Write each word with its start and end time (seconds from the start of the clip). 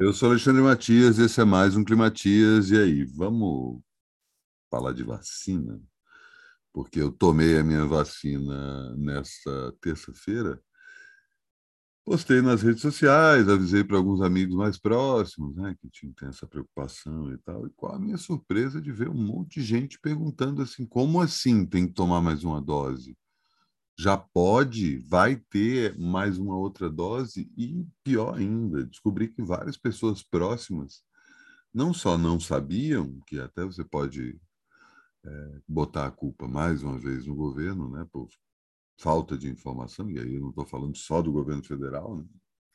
Eu 0.00 0.12
sou 0.12 0.30
Alexandre 0.30 0.62
Matias, 0.62 1.18
esse 1.18 1.40
é 1.40 1.44
mais 1.44 1.74
um 1.74 1.82
Climatias. 1.82 2.70
E 2.70 2.78
aí, 2.78 3.04
vamos 3.04 3.82
falar 4.70 4.92
de 4.92 5.02
vacina? 5.02 5.82
Porque 6.72 7.00
eu 7.00 7.10
tomei 7.10 7.58
a 7.58 7.64
minha 7.64 7.84
vacina 7.84 8.94
nesta 8.94 9.74
terça-feira. 9.80 10.62
Postei 12.04 12.40
nas 12.40 12.62
redes 12.62 12.80
sociais, 12.80 13.48
avisei 13.48 13.82
para 13.82 13.96
alguns 13.96 14.22
amigos 14.22 14.54
mais 14.54 14.78
próximos, 14.78 15.56
né, 15.56 15.74
que 15.80 15.90
tinham 15.90 16.14
essa 16.22 16.46
preocupação 16.46 17.32
e 17.32 17.38
tal. 17.38 17.66
E 17.66 17.70
qual 17.70 17.96
a 17.96 17.98
minha 17.98 18.16
surpresa 18.16 18.80
de 18.80 18.92
ver 18.92 19.08
um 19.08 19.14
monte 19.14 19.58
de 19.58 19.66
gente 19.66 19.98
perguntando 19.98 20.62
assim: 20.62 20.86
como 20.86 21.20
assim 21.20 21.66
tem 21.66 21.88
que 21.88 21.92
tomar 21.92 22.20
mais 22.20 22.44
uma 22.44 22.62
dose? 22.62 23.18
Já 23.98 24.16
pode, 24.16 24.98
vai 24.98 25.34
ter 25.34 25.98
mais 25.98 26.38
uma 26.38 26.56
outra 26.56 26.88
dose 26.88 27.50
e 27.56 27.84
pior 28.04 28.36
ainda, 28.36 28.84
descobri 28.84 29.26
que 29.26 29.42
várias 29.42 29.76
pessoas 29.76 30.22
próximas 30.22 31.02
não 31.74 31.92
só 31.92 32.16
não 32.16 32.38
sabiam, 32.38 33.18
que 33.26 33.40
até 33.40 33.64
você 33.64 33.84
pode 33.84 34.40
é, 35.24 35.60
botar 35.66 36.06
a 36.06 36.12
culpa 36.12 36.46
mais 36.46 36.84
uma 36.84 36.96
vez 36.96 37.26
no 37.26 37.34
governo, 37.34 37.90
né, 37.90 38.06
por 38.12 38.28
falta 39.00 39.36
de 39.36 39.48
informação, 39.48 40.08
e 40.08 40.18
aí 40.20 40.34
eu 40.34 40.42
não 40.42 40.50
estou 40.50 40.66
falando 40.66 40.96
só 40.96 41.20
do 41.20 41.32
governo 41.32 41.64
federal, 41.64 42.16
né, 42.16 42.24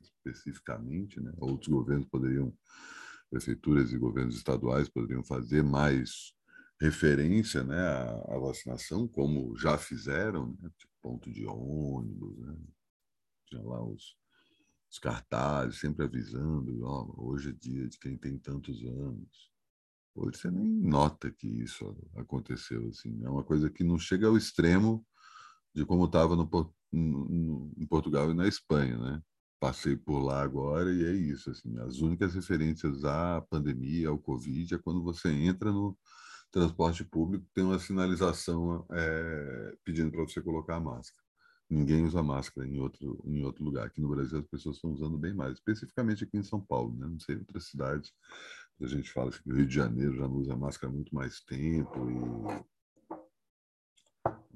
especificamente, 0.02 1.21
né, 1.21 1.32
outros 1.38 1.70
governos 1.70 2.08
poderiam, 2.08 2.54
prefeituras 3.30 3.94
e 3.94 3.98
governos 3.98 4.35
estaduais 4.35 4.90
poderiam 4.90 5.24
fazer 5.24 5.63
mais 5.63 6.34
referência 6.82 7.63
né, 7.63 7.80
à, 7.80 8.35
à 8.35 8.40
vacinação, 8.40 9.08
como 9.08 9.58
já 9.58 9.77
fizeram, 9.77 10.55
né, 10.62 10.70
tipo 10.77 10.93
ponto 11.03 11.30
de 11.30 11.45
ônibus, 11.45 12.39
né? 12.39 12.57
tinha 13.45 13.62
lá 13.62 13.84
os, 13.84 14.16
os 14.89 14.98
cartazes 14.98 15.79
sempre 15.79 16.05
avisando, 16.05 16.84
oh, 16.85 17.31
hoje 17.31 17.49
é 17.49 17.52
dia 17.52 17.88
de 17.88 17.99
quem 17.99 18.17
tem 18.17 18.38
tantos 18.39 18.82
anos. 18.84 19.51
Hoje 20.15 20.37
você 20.37 20.49
nem 20.49 20.65
nota 20.65 21.29
que 21.29 21.48
isso 21.48 21.95
aconteceu 22.15 22.87
assim. 22.87 23.23
É 23.23 23.29
uma 23.29 23.43
coisa 23.43 23.70
que 23.70 23.84
não 23.84 23.99
chega 23.99 24.27
ao 24.27 24.37
extremo 24.37 25.05
de 25.73 25.85
como 25.85 26.05
estava 26.05 26.35
no, 26.35 26.48
no, 26.91 27.73
em 27.76 27.85
Portugal 27.85 28.29
e 28.32 28.34
na 28.34 28.48
Espanha, 28.48 28.98
né? 28.98 29.21
Passei 29.60 29.95
por 29.95 30.20
lá 30.20 30.43
agora 30.43 30.93
e 30.93 31.04
é 31.04 31.13
isso. 31.13 31.49
Assim, 31.49 31.77
as 31.79 31.98
únicas 31.98 32.35
referências 32.35 33.04
à 33.04 33.41
pandemia, 33.41 34.10
ao 34.10 34.20
Covid, 34.20 34.76
é 34.76 34.77
quando 34.77 35.01
você 35.01 35.32
entra 35.32 35.71
no, 35.71 35.98
transporte 36.54 37.04
público 37.04 37.46
tem 37.51 37.63
uma 37.63 37.79
sinalização 37.79 38.85
é, 38.91 39.76
pedindo 39.84 40.12
para 40.12 40.21
você 40.21 40.40
colocar 40.40 40.76
a 40.76 40.79
máscara. 40.79 41.23
Ninguém 41.68 42.05
usa 42.05 42.21
máscara 42.21 42.68
em 42.68 42.79
outro, 42.79 43.20
em 43.26 43.43
outro 43.43 43.63
lugar. 43.63 43.87
Aqui 43.87 43.99
no 43.99 44.10
Brasil 44.10 44.37
as 44.37 44.45
pessoas 44.45 44.76
estão 44.76 44.91
usando 44.91 45.18
bem 45.18 45.34
mais, 45.34 45.55
especificamente 45.55 46.23
aqui 46.23 46.37
em 46.37 46.43
São 46.43 46.62
Paulo. 46.62 46.95
Né? 46.95 47.07
Não 47.07 47.20
sei, 47.20 47.37
outras 47.37 47.65
cidades, 47.65 48.13
a 48.79 48.85
gente 48.85 49.12
fala 49.12 49.32
que 49.32 49.51
o 49.51 49.55
Rio 49.55 49.65
de 49.65 49.73
Janeiro 49.73 50.15
já 50.15 50.27
não 50.27 50.35
usa 50.35 50.55
máscara 50.55 50.93
há 50.93 50.95
muito 50.95 51.15
mais 51.15 51.41
tempo 51.41 52.07
e 52.12 52.73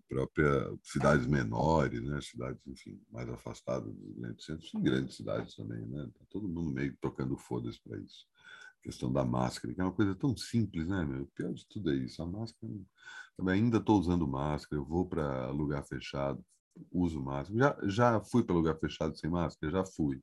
própria 0.07 0.71
cidades 0.83 1.27
menores, 1.27 2.01
né, 2.01 2.21
cidades 2.21 2.65
enfim 2.65 2.97
mais 3.11 3.27
afastadas 3.27 3.93
dos 3.93 4.15
grandes 4.15 4.45
centros, 4.45 4.69
são 4.71 4.81
grandes 4.81 5.17
cidades 5.17 5.53
também, 5.53 5.85
né? 5.85 6.09
Tá 6.17 6.25
todo 6.29 6.47
mundo 6.47 6.71
meio 6.71 6.95
tocando 7.01 7.35
foda-se 7.35 7.81
para 7.81 7.97
isso 7.97 8.25
questão 8.83 9.11
da 9.11 9.25
máscara, 9.25 9.73
que 9.73 9.81
é 9.81 9.83
uma 9.83 9.93
coisa 9.93 10.15
tão 10.15 10.35
simples, 10.35 10.87
né, 10.87 11.05
meu? 11.05 11.23
O 11.23 11.27
pior 11.27 11.53
de 11.53 11.65
tudo 11.67 11.91
é 11.91 11.95
isso. 11.95 12.21
A 12.21 12.25
máscara, 12.25 12.73
também 13.35 13.55
ainda 13.55 13.77
estou 13.77 13.99
usando 13.99 14.27
máscara, 14.27 14.81
eu 14.81 14.85
vou 14.85 15.07
para 15.07 15.49
lugar 15.51 15.83
fechado, 15.85 16.43
uso 16.91 17.21
máscara. 17.21 17.59
Já, 17.59 17.87
já 17.87 18.21
fui 18.21 18.43
para 18.43 18.55
lugar 18.55 18.77
fechado 18.79 19.15
sem 19.17 19.29
máscara? 19.29 19.71
Já 19.71 19.85
fui, 19.85 20.21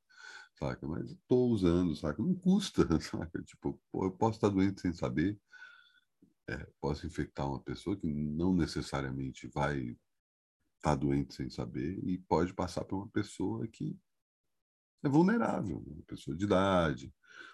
saca? 0.59 0.87
Mas 0.87 1.11
estou 1.11 1.51
usando, 1.51 1.95
saca? 1.97 2.23
Não 2.23 2.35
custa, 2.35 2.87
saca? 3.01 3.43
Tipo, 3.43 3.81
eu 3.95 4.11
posso 4.13 4.39
estar 4.39 4.49
doente 4.49 4.81
sem 4.81 4.93
saber, 4.93 5.39
é, 6.49 6.67
posso 6.81 7.07
infectar 7.07 7.49
uma 7.49 7.61
pessoa 7.61 7.97
que 7.97 8.07
não 8.13 8.55
necessariamente 8.55 9.47
vai 9.49 9.81
estar 9.81 9.97
tá 10.83 10.95
doente 10.95 11.35
sem 11.35 11.49
saber 11.49 11.99
e 12.05 12.19
pode 12.19 12.53
passar 12.53 12.85
para 12.85 12.97
uma 12.97 13.09
pessoa 13.09 13.67
que 13.67 13.99
é 15.05 15.09
vulnerável, 15.09 15.83
uma 15.87 16.03
pessoa 16.07 16.37
de 16.37 16.45
idade, 16.45 17.13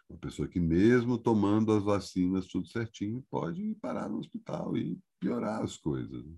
uma 0.08 0.18
pessoa 0.18 0.48
que, 0.48 0.60
mesmo 0.60 1.18
tomando 1.18 1.72
as 1.72 1.82
vacinas 1.82 2.46
tudo 2.46 2.66
certinho, 2.66 3.24
pode 3.30 3.74
parar 3.80 4.08
no 4.08 4.18
hospital 4.18 4.76
e 4.76 4.98
piorar 5.20 5.62
as 5.62 5.76
coisas. 5.76 6.24
Né? 6.24 6.34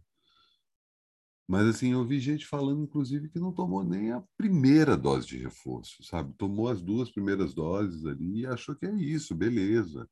Mas, 1.49 1.67
assim, 1.67 1.93
eu 1.93 2.05
vi 2.05 2.19
gente 2.19 2.47
falando, 2.47 2.83
inclusive, 2.83 3.29
que 3.29 3.39
não 3.39 3.53
tomou 3.53 3.85
nem 3.85 4.13
a 4.13 4.23
primeira 4.37 4.97
dose 4.97 5.27
de 5.27 5.39
reforço, 5.39 6.03
sabe? 6.03 6.33
Tomou 6.39 6.69
as 6.69 6.81
duas 6.81 7.11
primeiras 7.11 7.53
doses 7.53 8.07
ali 8.07 8.41
e 8.41 8.47
achou 8.47 8.75
que 8.75 8.87
é 8.87 8.95
isso, 8.95 9.35
beleza. 9.35 10.09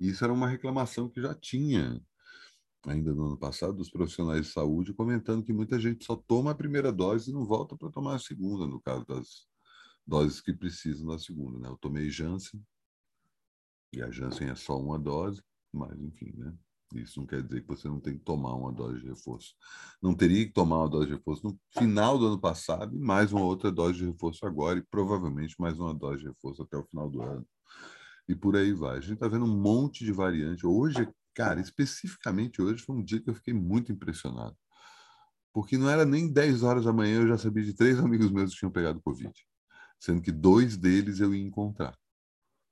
Isso 0.00 0.24
era 0.24 0.32
uma 0.32 0.48
reclamação 0.48 1.08
que 1.08 1.20
já 1.20 1.34
tinha, 1.34 2.00
ainda 2.86 3.14
no 3.14 3.26
ano 3.26 3.36
passado, 3.36 3.74
dos 3.74 3.90
profissionais 3.90 4.46
de 4.46 4.52
saúde, 4.52 4.94
comentando 4.94 5.44
que 5.44 5.52
muita 5.52 5.78
gente 5.78 6.04
só 6.04 6.16
toma 6.16 6.50
a 6.50 6.56
primeira 6.56 6.92
dose 6.92 7.30
e 7.30 7.34
não 7.34 7.44
volta 7.44 7.76
para 7.76 7.90
tomar 7.90 8.16
a 8.16 8.18
segunda, 8.18 8.66
no 8.66 8.80
caso 8.80 9.06
das 9.06 9.46
doses 10.06 10.40
que 10.40 10.52
precisam 10.52 11.06
da 11.06 11.18
segunda. 11.18 11.58
Né? 11.58 11.68
Eu 11.68 11.76
tomei 11.76 12.10
Janssen, 12.10 12.62
e 13.92 14.02
a 14.02 14.10
Janssen 14.10 14.48
é 14.48 14.54
só 14.54 14.78
uma 14.78 14.98
dose, 14.98 15.42
mas 15.72 15.98
enfim, 16.00 16.32
né? 16.36 16.52
Isso 16.94 17.18
não 17.18 17.26
quer 17.26 17.42
dizer 17.42 17.62
que 17.62 17.68
você 17.68 17.88
não 17.88 17.98
tem 17.98 18.16
que 18.16 18.24
tomar 18.24 18.54
uma 18.54 18.72
dose 18.72 19.00
de 19.00 19.06
reforço. 19.06 19.54
Não 20.00 20.14
teria 20.14 20.44
que 20.46 20.52
tomar 20.52 20.78
uma 20.78 20.88
dose 20.88 21.06
de 21.06 21.14
reforço 21.14 21.44
no 21.44 21.58
final 21.76 22.18
do 22.18 22.26
ano 22.26 22.40
passado 22.40 22.94
e 22.94 23.00
mais 23.00 23.32
uma 23.32 23.44
outra 23.44 23.70
dose 23.72 23.98
de 23.98 24.06
reforço 24.06 24.46
agora 24.46 24.78
e 24.78 24.82
provavelmente 24.82 25.56
mais 25.58 25.78
uma 25.78 25.94
dose 25.94 26.22
de 26.22 26.28
reforço 26.28 26.62
até 26.62 26.76
o 26.76 26.84
final 26.84 27.10
do 27.10 27.22
ano. 27.22 27.46
E 28.28 28.34
por 28.34 28.56
aí 28.56 28.72
vai. 28.72 28.98
A 28.98 29.00
gente 29.00 29.14
está 29.14 29.26
vendo 29.26 29.44
um 29.44 29.60
monte 29.60 30.04
de 30.04 30.12
variante. 30.12 30.66
Hoje, 30.66 31.08
cara, 31.34 31.60
especificamente 31.60 32.62
hoje 32.62 32.82
foi 32.82 32.96
um 32.96 33.02
dia 33.02 33.20
que 33.20 33.30
eu 33.30 33.34
fiquei 33.34 33.54
muito 33.54 33.90
impressionado. 33.90 34.56
Porque 35.52 35.76
não 35.76 35.88
era 35.88 36.04
nem 36.04 36.32
10 36.32 36.62
horas 36.62 36.84
da 36.84 36.92
manhã, 36.92 37.20
eu 37.20 37.28
já 37.28 37.38
sabia 37.38 37.62
de 37.62 37.74
três 37.74 37.98
amigos 37.98 38.30
meus 38.30 38.52
que 38.52 38.58
tinham 38.58 38.72
pegado 38.72 39.00
Covid. 39.02 39.32
Sendo 40.04 40.20
que 40.20 40.30
dois 40.30 40.76
deles 40.76 41.18
eu 41.20 41.34
ia 41.34 41.42
encontrar. 41.42 41.96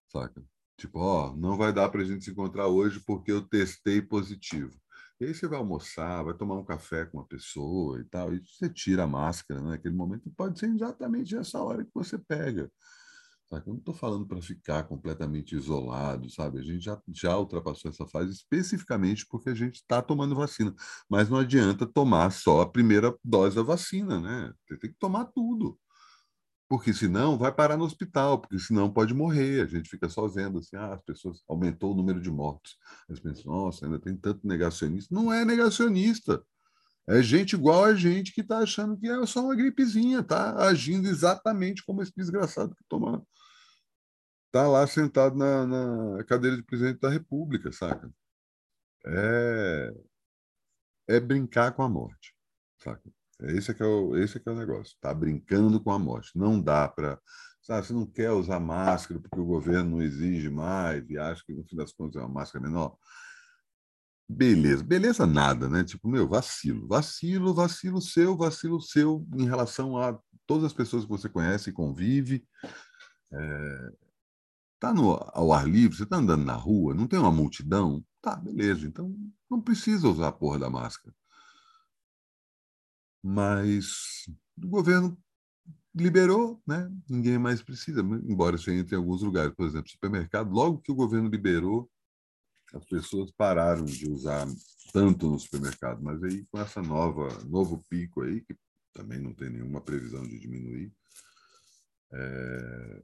Saca? 0.06 0.44
Tipo, 0.76 0.98
ó, 0.98 1.34
não 1.34 1.56
vai 1.56 1.72
dar 1.72 1.88
para 1.88 2.03
a 2.03 2.04
gente 2.04 2.22
se 2.22 2.31
encontrar 2.31 2.66
hoje 2.66 3.00
porque 3.00 3.32
eu 3.32 3.41
testei 3.41 4.03
positivo. 4.03 4.78
E 5.19 5.25
aí 5.25 5.34
você 5.34 5.48
vai 5.48 5.59
almoçar, 5.59 6.22
vai 6.22 6.34
tomar 6.34 6.56
um 6.56 6.65
café 6.65 7.06
com 7.06 7.16
uma 7.16 7.26
pessoa 7.26 7.98
e 8.00 8.04
tal, 8.04 8.34
e 8.34 8.41
você 8.41 8.69
tira 8.69 9.04
a 9.04 9.06
máscara 9.06 9.62
né, 9.62 9.70
naquele 9.70 9.94
momento. 9.94 10.31
Pode 10.37 10.59
ser 10.59 10.66
exatamente 10.66 11.34
essa 11.34 11.59
hora 11.59 11.82
que 11.82 11.91
você 11.94 12.19
pega. 12.19 12.70
Sabe? 13.49 13.66
Eu 13.66 13.72
não 13.72 13.78
estou 13.81 13.94
falando 13.94 14.26
para 14.26 14.43
ficar 14.43 14.82
completamente 14.84 15.56
isolado, 15.56 16.28
sabe? 16.28 16.59
A 16.59 16.62
gente 16.62 16.84
já, 16.84 17.00
já 17.09 17.38
ultrapassou 17.38 17.91
essa 17.91 18.06
fase 18.06 18.31
especificamente 18.31 19.26
porque 19.26 19.49
a 19.49 19.54
gente 19.54 19.76
está 19.76 20.03
tomando 20.03 20.34
vacina. 20.34 20.75
Mas 21.09 21.31
não 21.31 21.38
adianta 21.38 21.87
tomar 21.87 22.31
só 22.31 22.60
a 22.60 22.70
primeira 22.70 23.16
dose 23.25 23.56
da 23.56 23.62
vacina, 23.62 24.20
né? 24.20 24.53
Você 24.69 24.76
tem 24.76 24.91
que 24.91 24.99
tomar 24.99 25.25
tudo 25.26 25.78
porque 26.72 26.94
senão 26.94 27.36
vai 27.36 27.52
parar 27.52 27.76
no 27.76 27.84
hospital, 27.84 28.40
porque 28.40 28.58
senão 28.58 28.90
pode 28.90 29.12
morrer. 29.12 29.60
A 29.60 29.66
gente 29.66 29.90
fica 29.90 30.08
só 30.08 30.26
vendo 30.26 30.58
assim, 30.58 30.74
ah, 30.74 30.94
as 30.94 31.02
pessoas 31.02 31.42
aumentou 31.46 31.92
o 31.92 31.94
número 31.94 32.18
de 32.18 32.30
mortes. 32.30 32.78
As 33.10 33.20
pessoas, 33.20 33.44
nossa, 33.44 33.84
ainda 33.84 33.98
tem 33.98 34.16
tanto 34.16 34.46
negacionista. 34.46 35.14
Não 35.14 35.30
é 35.30 35.44
negacionista. 35.44 36.42
É 37.06 37.20
gente 37.22 37.56
igual 37.56 37.84
a 37.84 37.94
gente 37.94 38.32
que 38.32 38.40
está 38.40 38.60
achando 38.60 38.96
que 38.96 39.06
é 39.06 39.26
só 39.26 39.44
uma 39.44 39.54
gripezinha, 39.54 40.22
tá 40.22 40.66
agindo 40.66 41.06
exatamente 41.06 41.84
como 41.84 42.02
esse 42.02 42.12
desgraçado 42.16 42.74
que 42.74 42.84
toma. 42.88 43.22
Está 44.46 44.66
lá 44.66 44.86
sentado 44.86 45.36
na, 45.36 45.66
na 45.66 46.24
cadeira 46.24 46.56
de 46.56 46.62
presidente 46.62 47.00
da 47.00 47.10
República, 47.10 47.70
saca? 47.70 48.10
É, 49.04 49.94
é 51.06 51.20
brincar 51.20 51.72
com 51.72 51.82
a 51.82 51.88
morte, 51.90 52.34
saca? 52.78 53.12
Esse 53.41 53.70
é 53.70 53.75
que 53.75 53.82
é 53.82 53.87
o, 53.87 54.16
esse 54.16 54.37
é 54.37 54.41
que 54.41 54.48
é 54.48 54.53
o 54.53 54.56
negócio. 54.56 54.94
Está 54.94 55.12
brincando 55.12 55.81
com 55.82 55.91
a 55.91 55.98
morte. 55.98 56.31
Não 56.37 56.60
dá 56.60 56.88
para. 56.88 57.19
Você 57.62 57.93
não 57.93 58.06
quer 58.06 58.32
usar 58.32 58.58
máscara 58.58 59.20
porque 59.20 59.38
o 59.38 59.46
governo 59.46 59.93
não 59.93 60.02
exige 60.02 60.50
mais 60.50 61.08
e 61.08 61.17
acha 61.17 61.43
que, 61.46 61.52
no 61.52 61.64
fim 61.64 61.76
das 61.76 61.93
contas, 61.93 62.20
é 62.20 62.25
uma 62.25 62.34
máscara 62.34 62.64
menor. 62.64 62.96
Beleza, 64.29 64.82
beleza 64.82 65.26
nada, 65.26 65.69
né? 65.69 65.84
Tipo, 65.84 66.08
meu, 66.08 66.29
vacilo, 66.29 66.88
vacilo, 66.88 67.55
vacilo 67.55 68.00
seu, 68.00 68.37
vacilo 68.37 68.81
seu 68.81 69.26
em 69.37 69.44
relação 69.44 69.96
a 69.96 70.19
todas 70.46 70.64
as 70.64 70.73
pessoas 70.73 71.05
que 71.05 71.11
você 71.11 71.28
conhece 71.28 71.70
e 71.70 71.73
convive. 71.73 72.44
É... 73.32 73.93
Tá 74.81 74.93
no, 74.93 75.12
ao 75.32 75.52
ar 75.52 75.69
livre, 75.69 75.96
você 75.96 76.06
tá 76.06 76.17
andando 76.17 76.44
na 76.44 76.55
rua, 76.55 76.94
não 76.94 77.06
tem 77.06 77.19
uma 77.19 77.31
multidão? 77.31 78.05
Tá, 78.20 78.35
beleza, 78.35 78.87
então 78.87 79.14
não 79.49 79.61
precisa 79.61 80.08
usar 80.08 80.28
a 80.28 80.32
porra 80.32 80.58
da 80.58 80.70
máscara 80.70 81.14
mas 83.22 84.26
o 84.62 84.69
governo 84.69 85.16
liberou, 85.94 86.60
né? 86.66 86.90
ninguém 87.08 87.38
mais 87.38 87.62
precisa, 87.62 88.00
embora 88.00 88.56
isso 88.56 88.70
entre 88.70 88.94
em 88.94 88.98
alguns 88.98 89.22
lugares, 89.22 89.54
por 89.54 89.66
exemplo, 89.66 89.90
supermercado, 89.90 90.50
logo 90.50 90.80
que 90.80 90.90
o 90.90 90.94
governo 90.94 91.28
liberou, 91.28 91.90
as 92.72 92.84
pessoas 92.86 93.30
pararam 93.30 93.84
de 93.84 94.10
usar 94.10 94.46
tanto 94.92 95.28
no 95.28 95.38
supermercado, 95.38 96.02
mas 96.02 96.22
aí 96.22 96.46
com 96.50 96.58
essa 96.58 96.80
nova 96.80 97.28
novo 97.44 97.84
pico 97.88 98.22
aí, 98.22 98.40
que 98.40 98.56
também 98.94 99.20
não 99.20 99.34
tem 99.34 99.50
nenhuma 99.50 99.80
previsão 99.80 100.22
de 100.22 100.38
diminuir, 100.38 100.92
é... 102.12 103.02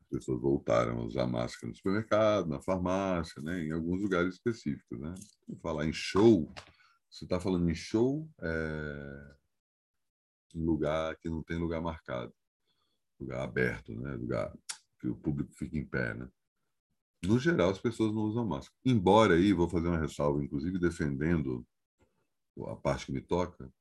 as 0.00 0.08
pessoas 0.08 0.40
voltaram 0.40 0.98
a 0.98 1.04
usar 1.04 1.26
máscara 1.26 1.68
no 1.68 1.76
supermercado, 1.76 2.48
na 2.48 2.60
farmácia, 2.60 3.42
né? 3.42 3.64
em 3.64 3.72
alguns 3.72 4.00
lugares 4.00 4.34
específicos. 4.34 4.98
Né? 4.98 5.14
Falar 5.62 5.86
em 5.86 5.92
show, 5.92 6.52
você 7.14 7.24
está 7.24 7.38
falando 7.38 7.70
em 7.70 7.74
show, 7.76 8.28
é... 8.42 9.36
em 10.52 10.64
lugar 10.64 11.16
que 11.18 11.28
não 11.28 11.44
tem 11.44 11.56
lugar 11.56 11.80
marcado, 11.80 12.34
lugar 13.20 13.42
aberto, 13.44 13.94
né? 13.94 14.16
lugar 14.16 14.52
que 14.98 15.06
o 15.06 15.14
público 15.14 15.52
fica 15.54 15.78
em 15.78 15.86
pé. 15.86 16.12
Né? 16.14 16.28
No 17.24 17.38
geral, 17.38 17.70
as 17.70 17.78
pessoas 17.78 18.12
não 18.12 18.22
usam 18.22 18.44
máscara. 18.44 18.76
Embora 18.84 19.34
aí, 19.34 19.52
vou 19.52 19.68
fazer 19.68 19.86
uma 19.86 19.98
ressalva, 19.98 20.42
inclusive 20.42 20.76
defendendo 20.76 21.64
a 22.66 22.74
parte 22.74 23.06
que 23.06 23.12
me 23.12 23.20
toca, 23.20 23.72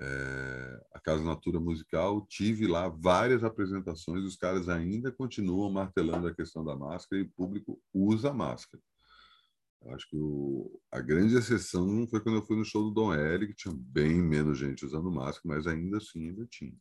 é, 0.00 0.86
a 0.92 0.98
Casa 0.98 1.22
Natura 1.22 1.60
Musical, 1.60 2.26
tive 2.26 2.66
lá 2.66 2.88
várias 2.88 3.44
apresentações, 3.44 4.24
os 4.24 4.36
caras 4.36 4.68
ainda 4.68 5.12
continuam 5.12 5.70
martelando 5.70 6.26
a 6.26 6.34
questão 6.34 6.64
da 6.64 6.74
máscara 6.74 7.22
e 7.22 7.26
o 7.26 7.30
público 7.30 7.80
usa 7.94 8.32
máscara. 8.32 8.82
Acho 9.86 10.08
que 10.08 10.16
o, 10.16 10.80
a 10.90 11.00
grande 11.00 11.36
exceção 11.36 12.06
foi 12.08 12.20
quando 12.20 12.36
eu 12.36 12.46
fui 12.46 12.56
no 12.56 12.64
show 12.64 12.84
do 12.84 12.90
Dom 12.90 13.12
L, 13.12 13.46
que 13.46 13.54
tinha 13.54 13.74
bem 13.76 14.22
menos 14.22 14.58
gente 14.58 14.86
usando 14.86 15.10
máscara, 15.10 15.56
mas 15.56 15.66
ainda 15.66 15.98
assim 15.98 16.28
ainda 16.28 16.46
tinha. 16.46 16.76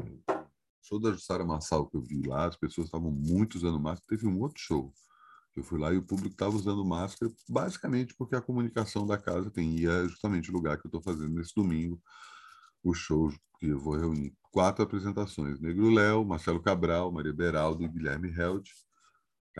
O 0.00 0.46
show 0.82 1.00
da 1.00 1.10
Jussara 1.12 1.44
Massal 1.44 1.88
que 1.88 1.96
eu 1.96 2.02
vi 2.02 2.22
lá, 2.22 2.46
as 2.46 2.56
pessoas 2.56 2.86
estavam 2.86 3.10
muito 3.10 3.56
usando 3.56 3.80
máscara. 3.80 4.06
Teve 4.08 4.26
um 4.28 4.40
outro 4.40 4.60
show 4.60 4.92
eu 5.58 5.64
fui 5.64 5.78
lá 5.78 5.92
e 5.92 5.96
o 5.96 6.02
público 6.02 6.34
estava 6.34 6.54
usando 6.54 6.84
máscara, 6.84 7.32
basicamente 7.48 8.14
porque 8.14 8.36
a 8.36 8.40
comunicação 8.40 9.06
da 9.06 9.18
casa 9.18 9.50
tem. 9.50 9.78
E 9.78 9.86
é 9.86 10.04
justamente 10.08 10.50
o 10.50 10.54
lugar 10.54 10.78
que 10.78 10.86
eu 10.86 10.88
estou 10.88 11.02
fazendo 11.02 11.34
nesse 11.34 11.54
domingo, 11.54 12.00
o 12.82 12.94
show 12.94 13.30
que 13.58 13.66
eu 13.66 13.78
vou 13.78 13.96
reunir 13.96 14.34
quatro 14.52 14.84
apresentações: 14.84 15.60
Negro 15.60 15.90
Léo, 15.90 16.24
Marcelo 16.24 16.62
Cabral, 16.62 17.12
Maria 17.12 17.32
Beraldo 17.32 17.82
e 17.82 17.88
Guilherme 17.88 18.30
Held. 18.30 18.70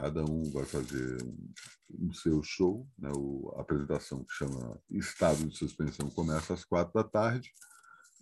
Cada 0.01 0.25
um 0.25 0.49
vai 0.53 0.65
fazer 0.65 1.21
um, 1.25 1.49
um 2.07 2.13
seu 2.13 2.41
show. 2.41 2.89
Né? 2.97 3.11
O, 3.17 3.53
a 3.57 3.63
apresentação 3.63 4.23
que 4.23 4.33
chama 4.33 4.81
Estado 4.89 5.45
de 5.45 5.57
Suspensão 5.57 6.09
começa 6.09 6.55
às 6.55 6.65
quatro 6.65 6.95
da 6.95 7.03
tarde 7.03 7.53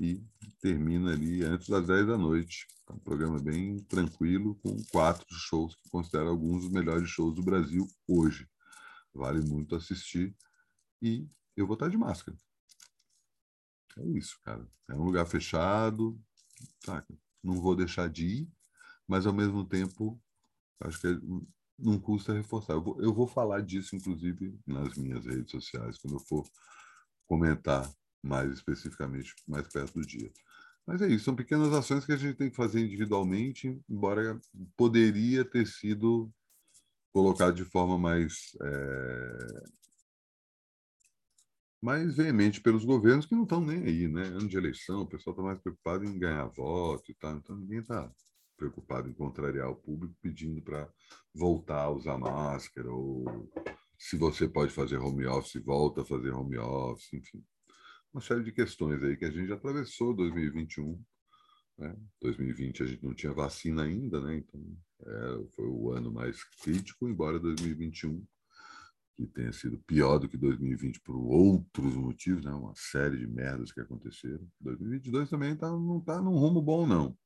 e 0.00 0.24
termina 0.62 1.12
ali 1.12 1.44
antes 1.44 1.68
das 1.68 1.86
10 1.86 2.06
da 2.06 2.16
noite. 2.16 2.66
É 2.88 2.94
um 2.94 2.98
programa 2.98 3.38
bem 3.38 3.78
tranquilo, 3.80 4.54
com 4.62 4.74
quatro 4.90 5.26
shows 5.28 5.74
que 5.74 5.90
considero 5.90 6.30
alguns 6.30 6.62
dos 6.62 6.72
melhores 6.72 7.10
shows 7.10 7.34
do 7.34 7.42
Brasil 7.42 7.86
hoje. 8.08 8.48
Vale 9.12 9.42
muito 9.46 9.76
assistir. 9.76 10.34
E 11.02 11.28
eu 11.54 11.66
vou 11.66 11.74
estar 11.74 11.90
de 11.90 11.98
máscara. 11.98 12.38
É 13.98 14.06
isso, 14.16 14.40
cara. 14.42 14.66
É 14.88 14.94
um 14.94 15.04
lugar 15.04 15.26
fechado, 15.26 16.18
saca? 16.82 17.14
Não 17.42 17.60
vou 17.60 17.76
deixar 17.76 18.08
de 18.08 18.26
ir, 18.26 18.52
mas 19.06 19.26
ao 19.26 19.34
mesmo 19.34 19.62
tempo, 19.62 20.18
acho 20.80 20.98
que 21.02 21.20
não 21.78 21.98
custa 21.98 22.32
reforçar. 22.32 22.74
Eu 22.74 22.82
vou, 22.82 23.02
eu 23.02 23.14
vou 23.14 23.26
falar 23.26 23.60
disso, 23.60 23.96
inclusive, 23.96 24.58
nas 24.66 24.96
minhas 24.96 25.24
redes 25.26 25.50
sociais, 25.50 25.98
quando 25.98 26.14
eu 26.14 26.20
for 26.20 26.44
comentar 27.26 27.90
mais 28.22 28.52
especificamente 28.52 29.34
mais 29.46 29.68
perto 29.68 29.94
do 29.94 30.06
dia. 30.06 30.30
Mas 30.86 31.02
é 31.02 31.08
isso, 31.08 31.24
são 31.24 31.34
pequenas 31.34 31.72
ações 31.72 32.04
que 32.04 32.12
a 32.12 32.16
gente 32.16 32.36
tem 32.36 32.48
que 32.50 32.56
fazer 32.56 32.80
individualmente, 32.80 33.80
embora 33.88 34.40
poderia 34.76 35.44
ter 35.44 35.66
sido 35.66 36.32
colocado 37.12 37.54
de 37.54 37.64
forma 37.64 37.98
mais 37.98 38.56
é, 38.62 39.64
mais 41.82 42.16
veemente 42.16 42.60
pelos 42.60 42.84
governos 42.84 43.26
que 43.26 43.34
não 43.34 43.44
estão 43.44 43.60
nem 43.60 43.84
aí, 43.84 44.08
né? 44.08 44.22
Ano 44.22 44.48
de 44.48 44.56
eleição, 44.56 45.02
o 45.02 45.06
pessoal 45.06 45.34
está 45.34 45.42
mais 45.42 45.58
preocupado 45.60 46.04
em 46.04 46.18
ganhar 46.18 46.46
voto 46.46 47.10
e 47.10 47.14
tal, 47.14 47.36
então 47.36 47.56
ninguém 47.56 47.80
está 47.80 48.12
preocupado 48.56 49.08
em 49.08 49.14
contrariar 49.14 49.70
o 49.70 49.76
público 49.76 50.14
pedindo 50.20 50.62
para 50.62 50.88
voltar 51.34 51.82
a 51.82 51.90
usar 51.90 52.18
máscara 52.18 52.90
ou 52.90 53.24
se 53.98 54.16
você 54.16 54.48
pode 54.48 54.72
fazer 54.72 54.98
home 54.98 55.26
office, 55.26 55.62
volta 55.62 56.02
a 56.02 56.04
fazer 56.04 56.32
home 56.32 56.58
office, 56.58 57.12
enfim 57.12 57.42
uma 58.16 58.22
série 58.22 58.42
de 58.42 58.50
questões 58.50 59.02
aí 59.02 59.14
que 59.14 59.26
a 59.26 59.30
gente 59.30 59.48
já 59.48 59.56
atravessou 59.56 60.14
2021. 60.14 60.98
Né? 61.76 61.94
2020 62.22 62.82
a 62.82 62.86
gente 62.86 63.04
não 63.04 63.12
tinha 63.12 63.30
vacina 63.30 63.82
ainda, 63.82 64.18
né? 64.22 64.38
então 64.38 64.58
é, 65.02 65.46
foi 65.54 65.66
o 65.66 65.92
ano 65.92 66.10
mais 66.10 66.42
crítico, 66.62 67.06
embora 67.06 67.38
2021 67.38 68.24
que 69.14 69.26
tenha 69.26 69.52
sido 69.52 69.78
pior 69.80 70.18
do 70.18 70.30
que 70.30 70.38
2020 70.38 71.00
por 71.00 71.14
outros 71.14 71.94
motivos, 71.94 72.42
né? 72.42 72.52
uma 72.52 72.72
série 72.74 73.18
de 73.18 73.26
merdas 73.26 73.70
que 73.70 73.80
aconteceram. 73.80 74.46
2022 74.60 75.28
também 75.28 75.54
tá, 75.54 75.70
não 75.70 75.98
está 75.98 76.20
num 76.20 76.38
rumo 76.38 76.62
bom, 76.62 76.86
não. 76.86 77.16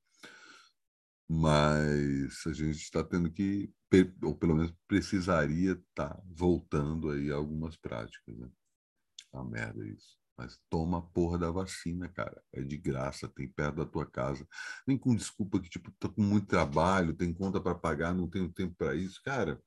Mas 1.32 2.44
a 2.44 2.52
gente 2.52 2.82
está 2.82 3.04
tendo 3.04 3.30
que, 3.30 3.72
ou 4.20 4.34
pelo 4.34 4.56
menos 4.56 4.74
precisaria 4.88 5.72
estar 5.74 6.14
tá 6.16 6.22
voltando 6.26 7.08
aí 7.08 7.30
a 7.30 7.36
algumas 7.36 7.76
práticas. 7.76 8.36
Né? 8.36 8.50
Uma 9.32 9.44
merda 9.44 9.86
isso. 9.86 10.18
Mas 10.36 10.58
toma 10.68 10.98
a 10.98 11.02
porra 11.02 11.38
da 11.38 11.48
vacina, 11.52 12.08
cara. 12.08 12.42
É 12.52 12.60
de 12.62 12.76
graça, 12.76 13.28
tem 13.28 13.48
perto 13.48 13.76
da 13.76 13.86
tua 13.86 14.04
casa. 14.10 14.44
Nem 14.84 14.98
com 14.98 15.14
desculpa 15.14 15.60
que, 15.60 15.68
tipo, 15.68 15.92
tô 16.00 16.10
com 16.12 16.20
muito 16.22 16.48
trabalho, 16.48 17.14
tem 17.14 17.32
conta 17.32 17.60
para 17.60 17.76
pagar, 17.76 18.12
não 18.12 18.28
tenho 18.28 18.52
tempo 18.52 18.74
para 18.76 18.96
isso. 18.96 19.22
Cara, 19.22 19.62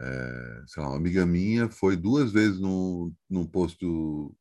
é, 0.00 0.62
sei 0.66 0.82
lá, 0.82 0.88
uma 0.88 0.96
amiga 0.96 1.24
minha 1.24 1.70
foi 1.70 1.96
duas 1.96 2.32
vezes 2.32 2.58
no, 2.58 3.12
num 3.30 3.46
posto 3.46 4.36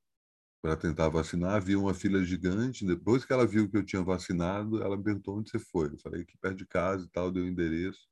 para 0.67 0.75
tentar 0.75 1.07
vacinar, 1.07 1.61
viu 1.61 1.83
uma 1.83 1.93
fila 1.93 2.21
gigante. 2.25 2.85
Depois 2.85 3.23
que 3.23 3.31
ela 3.31 3.47
viu 3.47 3.69
que 3.69 3.77
eu 3.77 3.85
tinha 3.85 4.03
vacinado, 4.03 4.83
ela 4.83 4.97
me 4.97 5.03
perguntou 5.03 5.37
onde 5.37 5.49
você 5.49 5.57
foi. 5.57 5.93
Eu 5.93 5.97
falei 5.97 6.25
que 6.25 6.37
perto 6.37 6.57
de 6.57 6.67
casa 6.67 7.05
e 7.05 7.07
tal, 7.07 7.31
deu 7.31 7.45
o 7.45 7.47
endereço. 7.47 8.05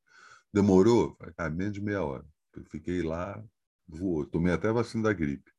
Demorou? 0.54 1.18
Falei, 1.18 1.34
ah, 1.38 1.50
menos 1.50 1.74
de 1.74 1.82
meia 1.82 2.02
hora. 2.02 2.26
Eu 2.56 2.64
fiquei 2.72 3.02
lá, 3.02 3.44
voou. 3.86 4.26
Tomei 4.26 4.54
até 4.54 4.72
vacina 4.72 5.04
da 5.04 5.12
gripe. 5.12 5.52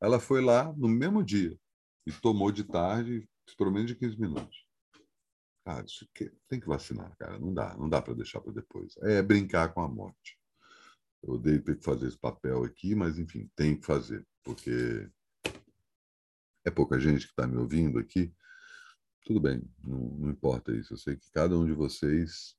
Ela 0.00 0.18
foi 0.18 0.40
lá 0.40 0.72
no 0.72 0.88
mesmo 0.88 1.22
dia 1.22 1.58
e 2.06 2.12
tomou 2.12 2.50
de 2.50 2.64
tarde, 2.64 3.28
pelo 3.58 3.70
menos 3.70 3.88
de 3.88 3.94
15 3.94 4.18
minutos. 4.18 4.64
Cara, 5.62 5.84
isso 5.84 6.08
que, 6.14 6.32
tem 6.48 6.58
que 6.58 6.66
vacinar, 6.66 7.14
cara. 7.18 7.38
Não 7.38 7.52
dá, 7.52 7.76
não 7.76 7.86
dá 7.86 8.00
para 8.00 8.14
deixar 8.14 8.40
para 8.40 8.54
depois. 8.54 8.94
É 9.02 9.20
brincar 9.20 9.74
com 9.74 9.82
a 9.82 9.88
morte. 9.88 10.38
Eu 11.22 11.34
odeio 11.34 11.62
ter 11.62 11.76
que 11.76 11.84
fazer 11.84 12.08
esse 12.08 12.18
papel 12.18 12.64
aqui, 12.64 12.94
mas 12.94 13.18
enfim, 13.18 13.50
tem 13.54 13.76
que 13.76 13.84
fazer, 13.84 14.26
porque 14.42 15.06
é 16.64 16.70
pouca 16.70 16.98
gente 16.98 17.26
que 17.26 17.32
está 17.32 17.46
me 17.46 17.56
ouvindo 17.56 17.98
aqui. 17.98 18.32
Tudo 19.24 19.40
bem, 19.40 19.62
não, 19.82 19.98
não, 19.98 20.30
importa 20.30 20.72
isso. 20.72 20.94
Eu 20.94 20.98
sei 20.98 21.16
que 21.16 21.30
cada 21.30 21.56
um 21.56 21.64
de 21.64 21.72
vocês 21.72 22.54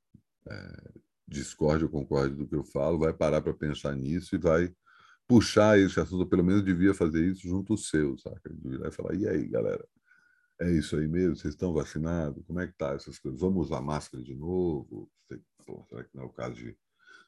é, 0.47 0.93
discorde 1.27 1.83
ou 1.83 1.89
concorde 1.89 2.35
do 2.35 2.47
que 2.47 2.55
eu 2.55 2.63
falo, 2.63 2.99
vai 2.99 3.13
parar 3.13 3.41
para 3.41 3.53
pensar 3.53 3.95
nisso 3.95 4.35
e 4.35 4.39
vai 4.39 4.73
puxar 5.27 5.79
esse 5.79 5.99
assunto, 5.99 6.21
ou 6.21 6.27
pelo 6.27 6.43
menos 6.43 6.63
devia 6.63 6.93
fazer 6.93 7.25
isso 7.25 7.47
junto 7.47 7.73
ao 7.73 7.77
seu, 7.77 8.17
saca? 8.17 8.51
Devia 8.53 8.91
falar, 8.91 9.15
e 9.15 9.27
aí, 9.27 9.47
galera? 9.47 9.85
É 10.59 10.71
isso 10.71 10.95
aí 10.95 11.07
mesmo? 11.07 11.35
Vocês 11.35 11.53
estão 11.53 11.73
vacinados? 11.73 12.43
Como 12.45 12.59
é 12.59 12.67
que 12.67 12.73
tá 12.73 12.93
essas 12.93 13.19
coisas? 13.19 13.41
Vamos 13.41 13.67
usar 13.67 13.81
máscara 13.81 14.23
de 14.23 14.33
novo? 14.33 15.11
Pô, 15.65 15.83
será 15.89 16.03
que 16.03 16.15
não 16.15 16.23
é 16.23 16.25
o 16.27 16.29
caso 16.29 16.55
de 16.55 16.77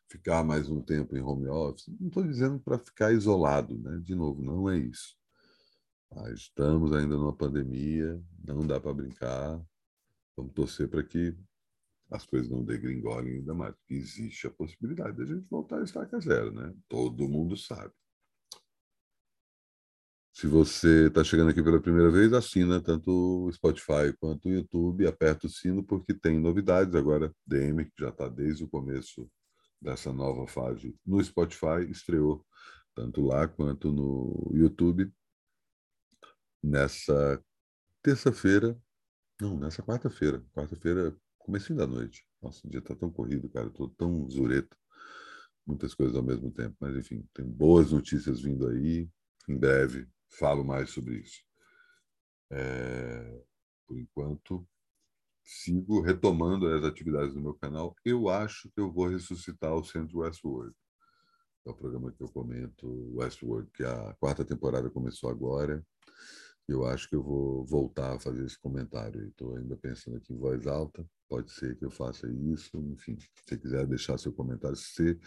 ficar 0.08 0.44
mais 0.44 0.70
um 0.70 0.82
tempo 0.82 1.18
em 1.18 1.22
home 1.22 1.48
office? 1.48 1.88
Não 2.00 2.08
estou 2.08 2.24
dizendo 2.24 2.60
para 2.60 2.78
ficar 2.78 3.12
isolado, 3.12 3.78
né? 3.78 4.00
De 4.02 4.16
novo, 4.16 4.42
não 4.42 4.70
é 4.70 4.78
isso. 4.78 5.17
Mas 6.14 6.40
estamos 6.40 6.94
ainda 6.94 7.16
numa 7.18 7.36
pandemia, 7.36 8.22
não 8.46 8.66
dá 8.66 8.80
para 8.80 8.94
brincar. 8.94 9.62
Vamos 10.36 10.54
torcer 10.54 10.90
para 10.90 11.04
que 11.04 11.36
as 12.10 12.26
coisas 12.26 12.50
não 12.50 12.64
degringolem 12.64 13.36
ainda 13.36 13.54
mais, 13.54 13.76
porque 13.76 13.96
existe 13.96 14.48
a 14.48 14.52
possibilidade 14.52 15.18
de 15.18 15.24
a 15.24 15.26
gente 15.26 15.48
voltar 15.50 15.80
a 15.80 15.84
estaca 15.84 16.20
zero, 16.20 16.52
né? 16.52 16.74
Todo 16.88 17.28
mundo 17.28 17.58
sabe. 17.58 17.94
Se 20.34 20.46
você 20.46 21.08
está 21.08 21.24
chegando 21.24 21.50
aqui 21.50 21.64
pela 21.64 21.82
primeira 21.82 22.12
vez, 22.12 22.32
assina 22.32 22.80
tanto 22.80 23.10
o 23.10 23.52
Spotify 23.52 24.16
quanto 24.20 24.48
o 24.48 24.52
YouTube, 24.52 25.08
aperta 25.08 25.48
o 25.48 25.50
sino 25.50 25.84
porque 25.84 26.14
tem 26.14 26.40
novidades. 26.40 26.94
Agora, 26.94 27.34
DM, 27.46 27.86
que 27.86 27.92
já 28.00 28.10
está 28.10 28.30
desde 28.30 28.64
o 28.64 28.70
começo 28.70 29.28
dessa 29.82 30.14
nova 30.14 30.46
fase 30.48 30.96
no 31.06 31.24
Spotify, 31.24 31.90
estreou 31.90 32.46
tanto 32.94 33.22
lá 33.22 33.48
quanto 33.48 33.92
no 33.92 34.52
YouTube 34.54 35.12
nessa 36.64 37.44
terça-feira, 38.02 38.80
não, 39.40 39.58
nessa 39.58 39.84
quarta-feira. 39.84 40.44
Quarta-feira 40.54 41.16
comecinho 41.38 41.78
da 41.78 41.88
noite. 41.88 42.26
Nossa, 42.42 42.66
o 42.66 42.70
dia 42.70 42.80
está 42.80 42.96
tão 42.96 43.12
corrido, 43.12 43.50
cara. 43.50 43.68
Estou 43.68 43.90
tão 43.90 44.28
zureta. 44.30 44.76
Muitas 45.66 45.94
coisas 45.94 46.16
ao 46.16 46.24
mesmo 46.24 46.52
tempo. 46.52 46.76
Mas, 46.80 46.96
enfim, 46.96 47.28
tem 47.34 47.46
boas 47.46 47.92
notícias 47.92 48.42
vindo 48.42 48.68
aí. 48.68 49.10
Em 49.48 49.58
breve 49.58 50.08
falo 50.40 50.64
mais 50.64 50.90
sobre 50.90 51.20
isso. 51.20 51.42
É... 52.52 53.44
Por 53.88 53.98
enquanto, 53.98 54.68
sigo 55.44 56.02
retomando 56.02 56.68
as 56.68 56.84
atividades 56.84 57.34
do 57.34 57.42
meu 57.42 57.54
canal. 57.54 57.96
Eu 58.04 58.28
acho 58.28 58.70
que 58.72 58.82
eu 58.82 58.92
vou 58.92 59.08
ressuscitar 59.08 59.74
o 59.74 59.84
Centro 59.84 60.20
Westworld. 60.20 60.76
É 61.66 61.70
o 61.70 61.76
programa 61.76 62.12
que 62.12 62.22
eu 62.22 62.30
comento, 62.30 62.88
Westworld, 63.16 63.70
que 63.72 63.84
a 63.84 64.14
quarta 64.20 64.44
temporada 64.44 64.90
começou 64.90 65.30
agora. 65.30 65.86
Eu 66.68 66.86
acho 66.86 67.10
que 67.10 67.16
eu 67.16 67.24
vou 67.24 67.66
voltar 67.66 68.16
a 68.16 68.20
fazer 68.20 68.46
esse 68.46 68.60
comentário. 68.60 69.28
Estou 69.28 69.56
ainda 69.56 69.76
pensando 69.78 70.18
aqui 70.18 70.34
em 70.34 70.38
voz 70.38 70.68
alta. 70.68 71.06
Pode 71.30 71.52
ser 71.52 71.78
que 71.78 71.86
eu 71.86 71.92
faça 71.92 72.28
isso. 72.30 72.78
Enfim, 72.78 73.18
se 73.18 73.30
você 73.46 73.58
quiser 73.58 73.86
deixar 73.86 74.18
seu 74.18 74.34
comentário, 74.34 74.76
se 74.76 74.94
você 74.94 75.20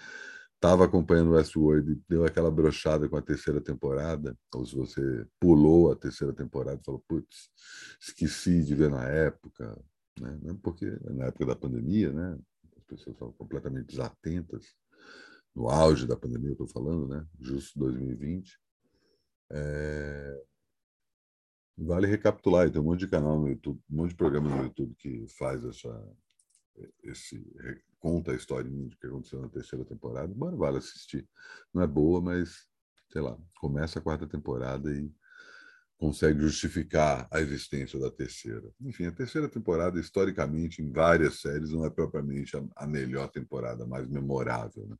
estava 0.54 0.84
acompanhando 0.84 1.30
Westworld 1.30 1.92
e 1.92 2.02
deu 2.06 2.24
aquela 2.26 2.50
brochada 2.50 3.08
com 3.08 3.16
a 3.16 3.22
terceira 3.22 3.60
temporada, 3.62 4.36
ou 4.54 4.66
se 4.66 4.76
você 4.76 5.26
pulou 5.40 5.90
a 5.90 5.96
terceira 5.96 6.34
temporada 6.34 6.78
e 6.78 6.84
falou, 6.84 7.02
putz, 7.08 7.48
esqueci 7.98 8.62
de 8.62 8.74
ver 8.74 8.90
na 8.90 9.08
época, 9.08 9.82
né? 10.20 10.38
Porque 10.62 10.84
na 11.04 11.26
época 11.26 11.46
da 11.46 11.56
pandemia, 11.56 12.12
né? 12.12 12.38
As 12.76 12.84
pessoas 12.84 13.14
estavam 13.14 13.32
completamente 13.32 13.86
desatentas. 13.86 14.66
No 15.54 15.70
auge 15.70 16.06
da 16.06 16.16
pandemia, 16.16 16.50
eu 16.50 16.52
estou 16.52 16.68
falando, 16.68 17.08
né? 17.08 17.26
Justo 17.40 17.78
2020. 17.78 18.60
É... 19.52 20.42
Vale 21.82 22.06
recapitular, 22.06 22.70
tem 22.70 22.80
um 22.80 22.84
monte 22.84 23.00
de 23.00 23.08
canal 23.08 23.40
no 23.40 23.48
YouTube, 23.48 23.80
um 23.90 23.96
monte 23.96 24.10
de 24.10 24.16
programa 24.16 24.54
no 24.54 24.64
YouTube 24.64 24.94
que 24.98 25.26
faz 25.38 25.64
essa, 25.64 26.16
esse 27.02 27.42
conta 27.98 28.32
a 28.32 28.34
história 28.34 28.70
que 29.00 29.06
aconteceu 29.06 29.40
na 29.40 29.48
terceira 29.48 29.84
temporada. 29.84 30.28
Bom, 30.34 30.54
vale 30.56 30.76
assistir. 30.76 31.26
Não 31.72 31.82
é 31.82 31.86
boa, 31.86 32.20
mas 32.20 32.66
sei 33.10 33.22
lá, 33.22 33.36
começa 33.56 33.98
a 33.98 34.02
quarta 34.02 34.26
temporada 34.26 34.92
e 34.92 35.10
consegue 35.96 36.40
justificar 36.40 37.26
a 37.30 37.40
existência 37.40 37.98
da 37.98 38.10
terceira. 38.10 38.70
Enfim, 38.80 39.06
a 39.06 39.12
terceira 39.12 39.48
temporada, 39.48 39.98
historicamente, 39.98 40.82
em 40.82 40.90
várias 40.90 41.40
séries, 41.40 41.70
não 41.70 41.84
é 41.84 41.90
propriamente 41.90 42.56
a, 42.76 42.86
melhor 42.86 43.28
temporada, 43.30 43.86
mais 43.86 44.06
memorável. 44.06 44.86
Né? 44.86 44.96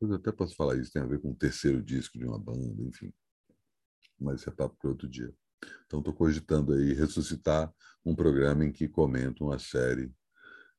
Eu 0.00 0.14
até 0.14 0.32
posso 0.32 0.54
falar 0.56 0.76
isso, 0.76 0.92
tem 0.92 1.02
a 1.02 1.06
ver 1.06 1.20
com 1.20 1.30
o 1.30 1.36
terceiro 1.36 1.82
disco 1.82 2.18
de 2.18 2.24
uma 2.24 2.38
banda, 2.38 2.82
enfim. 2.82 3.12
Mas 4.18 4.40
isso 4.40 4.50
é 4.50 4.52
papo 4.52 4.76
para 4.80 4.90
outro 4.90 5.08
dia. 5.08 5.32
Então, 5.86 6.00
estou 6.00 6.14
cogitando 6.14 6.72
aí 6.72 6.92
ressuscitar 6.92 7.72
um 8.04 8.14
programa 8.14 8.64
em 8.64 8.72
que 8.72 8.88
comento 8.88 9.44
uma 9.44 9.58
série 9.58 10.12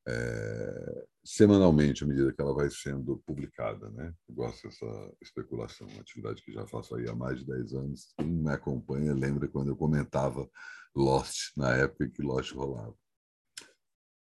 é, 0.07 1.07
semanalmente 1.23 2.03
à 2.03 2.07
medida 2.07 2.33
que 2.33 2.41
ela 2.41 2.53
vai 2.53 2.69
sendo 2.69 3.17
publicada. 3.25 3.89
Né? 3.91 4.13
Gosto 4.29 4.67
dessa 4.67 5.15
especulação, 5.21 5.87
uma 5.87 6.01
atividade 6.01 6.41
que 6.41 6.51
já 6.51 6.65
faço 6.67 6.95
aí 6.95 7.07
há 7.07 7.15
mais 7.15 7.39
de 7.39 7.45
10 7.45 7.73
anos. 7.73 8.13
Quem 8.17 8.27
me 8.27 8.49
acompanha 8.51 9.13
lembra 9.13 9.47
quando 9.47 9.69
eu 9.69 9.75
comentava 9.75 10.49
Lost, 10.95 11.55
na 11.55 11.75
época 11.75 12.05
em 12.05 12.09
que 12.09 12.21
Lost 12.21 12.53
rolava. 12.53 12.95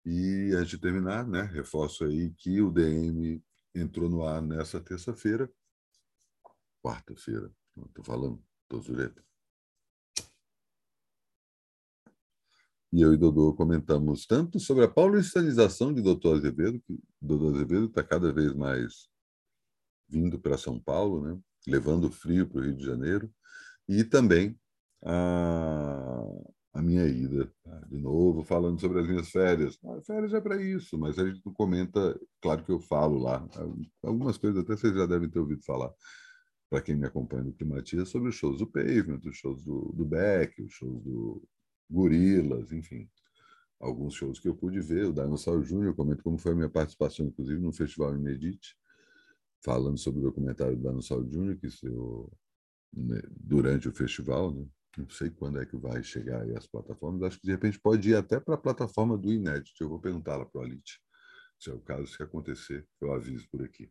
E 0.04 0.52
antes 0.54 0.70
de 0.70 0.78
terminar, 0.78 1.26
né, 1.26 1.42
reforço 1.42 2.04
aí 2.04 2.32
que 2.38 2.60
o 2.60 2.70
DM 2.70 3.42
entrou 3.74 4.08
no 4.08 4.24
ar 4.24 4.40
nessa 4.40 4.80
terça-feira, 4.80 5.50
quarta-feira, 6.82 7.52
estou 7.88 8.04
falando, 8.04 8.42
estou 8.62 8.80
zureta. 8.80 9.25
E 12.92 13.00
eu 13.00 13.12
e 13.12 13.16
Dodô 13.16 13.52
comentamos 13.52 14.26
tanto 14.26 14.60
sobre 14.60 14.84
a 14.84 14.88
paulistanização 14.88 15.92
de 15.92 16.00
Doutor 16.00 16.36
Azevedo, 16.36 16.80
que 16.80 16.98
Doutor 17.20 17.54
Azevedo 17.54 17.86
está 17.86 18.02
cada 18.02 18.32
vez 18.32 18.54
mais 18.54 19.08
vindo 20.08 20.38
para 20.38 20.56
São 20.56 20.78
Paulo, 20.78 21.22
né? 21.22 21.38
levando 21.66 22.10
frio 22.10 22.48
para 22.48 22.60
o 22.60 22.64
Rio 22.64 22.76
de 22.76 22.84
Janeiro, 22.84 23.30
e 23.88 24.04
também 24.04 24.58
a, 25.04 26.22
a 26.74 26.82
minha 26.82 27.06
ida, 27.06 27.52
tá? 27.64 27.80
de 27.88 27.98
novo, 27.98 28.44
falando 28.44 28.80
sobre 28.80 29.00
as 29.00 29.08
minhas 29.08 29.30
férias. 29.30 29.78
Ah, 29.84 30.00
férias 30.02 30.32
é 30.32 30.40
para 30.40 30.62
isso, 30.62 30.96
mas 30.96 31.18
a 31.18 31.26
gente 31.26 31.42
não 31.44 31.52
comenta, 31.52 32.18
claro 32.40 32.64
que 32.64 32.70
eu 32.70 32.78
falo 32.78 33.18
lá, 33.18 33.46
algumas 34.02 34.38
coisas 34.38 34.62
até 34.62 34.76
vocês 34.76 34.94
já 34.94 35.06
devem 35.06 35.28
ter 35.28 35.40
ouvido 35.40 35.62
falar, 35.64 35.92
para 36.70 36.80
quem 36.80 36.96
me 36.96 37.06
acompanha 37.06 37.44
no 37.44 37.52
Climatia, 37.52 38.04
sobre 38.04 38.28
os 38.28 38.36
shows 38.36 38.58
do 38.58 38.66
Pavement, 38.66 39.20
os 39.24 39.36
shows 39.36 39.64
do, 39.64 39.92
do 39.92 40.04
Beck, 40.04 40.62
os 40.62 40.72
shows 40.72 41.02
do, 41.02 41.42
Gorilas, 41.90 42.72
enfim, 42.72 43.08
alguns 43.80 44.14
shows 44.14 44.38
que 44.38 44.48
eu 44.48 44.54
pude 44.54 44.80
ver. 44.80 45.06
O 45.06 45.12
Dinossauro 45.12 45.62
Júnior, 45.62 45.94
comento 45.94 46.22
como 46.22 46.38
foi 46.38 46.52
a 46.52 46.54
minha 46.54 46.70
participação, 46.70 47.26
inclusive, 47.26 47.60
no 47.60 47.72
Festival 47.72 48.16
Inedite, 48.16 48.76
falando 49.64 49.98
sobre 49.98 50.20
o 50.20 50.24
documentário 50.24 50.76
do 50.76 50.82
Dinossauro 50.82 51.28
Júnior, 51.30 51.56
que 51.56 51.70
saiu 51.70 52.30
né, 52.92 53.20
durante 53.30 53.88
o 53.88 53.92
festival, 53.92 54.52
né? 54.52 54.66
Não 54.96 55.10
sei 55.10 55.28
quando 55.28 55.60
é 55.60 55.66
que 55.66 55.76
vai 55.76 56.02
chegar 56.02 56.42
aí 56.42 56.56
as 56.56 56.66
plataformas. 56.66 57.22
Acho 57.22 57.38
que 57.38 57.46
de 57.46 57.52
repente 57.52 57.78
pode 57.78 58.08
ir 58.08 58.16
até 58.16 58.40
para 58.40 58.54
a 58.54 58.58
plataforma 58.58 59.18
do 59.18 59.30
Inédito. 59.30 59.84
Eu 59.84 59.90
vou 59.90 60.00
perguntar 60.00 60.36
lá 60.36 60.46
para 60.46 60.58
o 60.58 60.64
Alite. 60.64 60.98
Se 61.58 61.70
é 61.70 61.74
o 61.74 61.80
caso, 61.80 62.06
se 62.06 62.22
acontecer, 62.22 62.86
eu 63.00 63.12
aviso 63.12 63.46
por 63.50 63.62
aqui. 63.62 63.90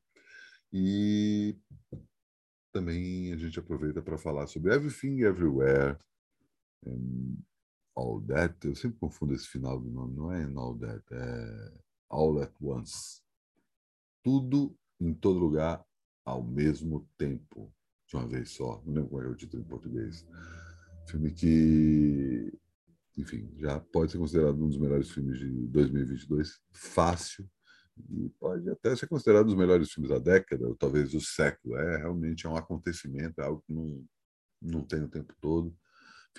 E 0.74 1.56
também 2.72 3.32
a 3.34 3.38
gente 3.38 3.60
aproveita 3.60 4.02
para 4.02 4.18
falar 4.18 4.48
sobre 4.48 4.74
Everything 4.74 5.22
Everywhere, 5.22 5.98
All 7.96 8.22
That, 8.22 8.68
eu 8.68 8.76
sempre 8.76 9.00
confundo 9.00 9.34
esse 9.34 9.48
final 9.48 9.80
do 9.80 9.90
nome, 9.90 10.16
não 10.16 10.32
é 10.32 10.44
All 10.56 10.78
That, 10.78 11.04
é 11.12 11.74
All 12.10 12.42
at 12.42 12.54
Once. 12.62 13.22
Tudo 14.22 14.78
em 15.00 15.14
todo 15.14 15.40
lugar 15.40 15.84
ao 16.26 16.44
mesmo 16.44 17.08
tempo, 17.18 17.74
de 18.08 18.16
uma 18.16 18.28
vez 18.28 18.52
só. 18.52 18.82
Não 18.86 18.94
lembro 18.94 19.10
qual 19.10 19.24
é 19.24 19.28
o 19.28 19.36
título 19.36 19.64
em 19.64 19.66
português. 19.66 20.28
Filme 21.08 21.32
que, 21.32 22.52
enfim, 23.18 23.50
já 23.58 23.80
pode 23.80 24.12
ser 24.12 24.18
considerado 24.18 24.56
um 24.56 24.68
dos 24.68 24.78
melhores 24.78 25.12
filmes 25.12 25.40
de 25.40 25.50
2022, 25.68 26.60
fácil, 26.74 27.50
e 28.10 28.30
pode 28.40 28.70
até 28.70 28.94
ser 28.96 29.08
considerado 29.08 29.44
um 29.44 29.48
dos 29.48 29.56
melhores 29.56 29.92
filmes 29.92 30.10
da 30.10 30.20
década, 30.20 30.68
ou 30.68 30.76
talvez 30.76 31.12
do 31.12 31.22
século. 31.22 31.78
É 31.78 31.98
realmente 31.98 32.46
é 32.46 32.50
um 32.50 32.58
acontecimento, 32.58 33.40
é 33.40 33.46
algo 33.46 33.64
que 33.66 33.72
não, 33.72 34.06
não 34.62 34.82
tem 34.82 35.02
o 35.02 35.08
tempo 35.08 35.34
todo 35.40 35.74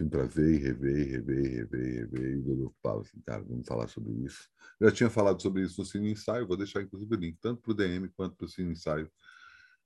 para 0.04 0.24
ver 0.26 0.54
e 0.54 0.58
rever, 0.58 1.08
rever, 1.08 1.42
rever, 1.42 2.10
rever. 2.10 2.30
E 2.32 2.36
o 2.36 2.42
Rodolfo 2.42 2.76
fala 2.82 3.00
assim, 3.00 3.20
cara, 3.20 3.42
vamos 3.42 3.66
falar 3.66 3.88
sobre 3.88 4.12
isso. 4.24 4.48
Eu 4.78 4.90
já 4.90 4.94
tinha 4.94 5.10
falado 5.10 5.40
sobre 5.40 5.62
isso 5.62 5.80
no 5.80 5.86
Cine 5.86 6.12
Ensaio, 6.12 6.46
vou 6.46 6.56
deixar 6.56 6.82
inclusive 6.82 7.14
o 7.14 7.18
link 7.18 7.38
tanto 7.40 7.62
para 7.62 7.72
o 7.72 7.74
DM 7.74 8.08
quanto 8.10 8.36
para 8.36 8.44
o 8.44 8.48
Cine 8.48 8.72
Ensaio 8.72 9.10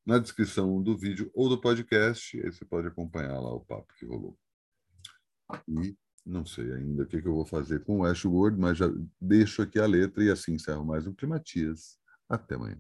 na 0.04 0.18
descrição 0.18 0.82
do 0.82 0.96
vídeo 0.96 1.30
ou 1.34 1.48
do 1.48 1.60
podcast. 1.60 2.36
Aí 2.40 2.52
você 2.52 2.64
pode 2.64 2.88
acompanhar 2.88 3.38
lá 3.38 3.52
o 3.54 3.60
papo 3.60 3.94
que 3.94 4.06
rolou. 4.06 4.36
E 5.68 5.96
não 6.24 6.44
sei 6.44 6.72
ainda 6.72 7.04
o 7.04 7.06
que, 7.06 7.20
que 7.20 7.28
eu 7.28 7.34
vou 7.34 7.46
fazer 7.46 7.84
com 7.84 8.00
o 8.00 8.04
Ashword, 8.04 8.58
mas 8.58 8.78
já 8.78 8.86
deixo 9.20 9.62
aqui 9.62 9.78
a 9.78 9.86
letra 9.86 10.22
e 10.24 10.30
assim 10.30 10.54
encerro 10.54 10.84
mais 10.84 11.06
um 11.06 11.14
Climatias. 11.14 11.98
Até 12.28 12.54
amanhã. 12.54 12.78